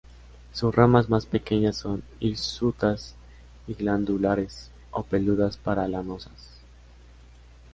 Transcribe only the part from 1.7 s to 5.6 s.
son hirsutas y glandulares o peludas